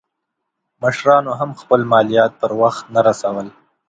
مشرانو 0.81 1.31
هم 1.39 1.49
خپل 1.61 1.79
مالیات 1.91 2.31
پر 2.41 2.51
وخت 2.61 2.83
نه 2.95 3.01
رسول. 3.07 3.47